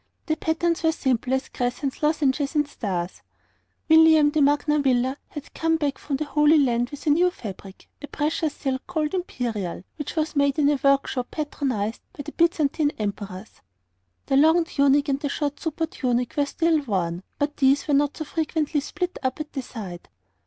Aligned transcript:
The 0.25 0.35
patterns 0.35 0.81
were 0.81 0.91
simple, 0.93 1.31
as 1.31 1.49
crescents, 1.49 2.01
lozenges, 2.01 2.55
stars. 2.65 3.21
William 3.87 4.31
de 4.31 4.41
Magna 4.41 4.79
Villa 4.79 5.19
had 5.27 5.53
come 5.53 5.77
back 5.77 5.99
from 5.99 6.15
the 6.15 6.25
Holy 6.25 6.57
Land 6.57 6.89
with 6.89 7.05
a 7.05 7.11
new 7.11 7.29
fabric, 7.29 7.87
a 8.01 8.07
precious 8.07 8.51
silk 8.55 8.87
called 8.87 9.13
'imperial,' 9.13 9.83
which 9.97 10.15
was 10.15 10.35
made 10.35 10.57
in 10.57 10.71
a 10.71 10.79
workshop 10.83 11.29
patronized 11.29 12.01
by 12.17 12.23
the 12.23 12.31
Byzantine 12.31 12.91
Emperors. 12.97 13.61
The 14.25 14.37
long 14.37 14.63
tunic 14.65 15.07
and 15.07 15.19
the 15.19 15.29
short 15.29 15.57
supertunic 15.57 16.35
were 16.35 16.47
still 16.47 16.79
worn, 16.81 17.21
but 17.37 17.57
these 17.57 17.87
were 17.87 17.93
not 17.93 18.17
so 18.17 18.25
frequently 18.25 18.79
split 18.79 19.19
up 19.21 19.39
at 19.39 19.53
the 19.53 19.61
side. 19.61 20.09